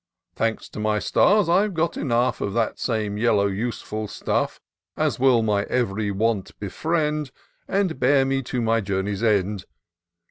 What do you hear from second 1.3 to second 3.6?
I've got enough Of that same yellow,